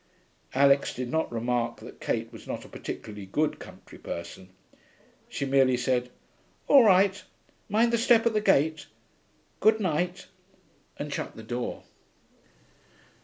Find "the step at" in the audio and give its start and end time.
7.93-8.33